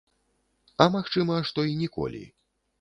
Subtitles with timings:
[0.85, 2.27] А магчыма, што і ніколі.